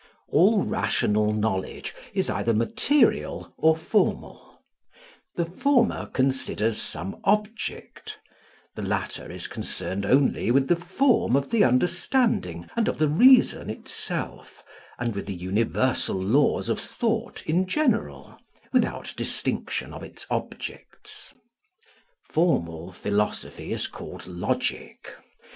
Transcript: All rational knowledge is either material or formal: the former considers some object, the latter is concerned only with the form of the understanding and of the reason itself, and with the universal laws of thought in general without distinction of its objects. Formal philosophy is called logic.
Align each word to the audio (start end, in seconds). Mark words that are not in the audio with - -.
All 0.29 0.63
rational 0.63 1.31
knowledge 1.31 1.93
is 2.15 2.27
either 2.27 2.55
material 2.55 3.53
or 3.55 3.77
formal: 3.77 4.63
the 5.35 5.45
former 5.45 6.07
considers 6.07 6.81
some 6.81 7.21
object, 7.23 8.17
the 8.73 8.81
latter 8.81 9.29
is 9.31 9.45
concerned 9.45 10.03
only 10.07 10.49
with 10.49 10.69
the 10.69 10.75
form 10.75 11.35
of 11.35 11.51
the 11.51 11.63
understanding 11.63 12.67
and 12.75 12.87
of 12.87 12.97
the 12.97 13.07
reason 13.07 13.69
itself, 13.69 14.63
and 14.97 15.13
with 15.13 15.27
the 15.27 15.35
universal 15.35 16.19
laws 16.19 16.67
of 16.67 16.79
thought 16.79 17.45
in 17.45 17.67
general 17.67 18.39
without 18.73 19.13
distinction 19.15 19.93
of 19.93 20.01
its 20.01 20.25
objects. 20.31 21.31
Formal 22.27 22.91
philosophy 22.91 23.71
is 23.71 23.85
called 23.85 24.25
logic. 24.25 25.13